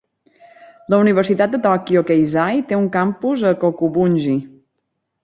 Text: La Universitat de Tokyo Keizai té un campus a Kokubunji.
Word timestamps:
La 0.93 0.97
Universitat 1.01 1.51
de 1.55 1.59
Tokyo 1.65 2.03
Keizai 2.11 2.63
té 2.71 2.79
un 2.79 2.87
campus 2.97 3.45
a 3.51 3.53
Kokubunji. 3.65 4.35